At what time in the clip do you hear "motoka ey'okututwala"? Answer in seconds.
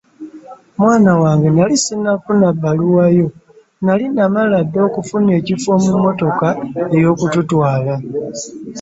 6.03-7.93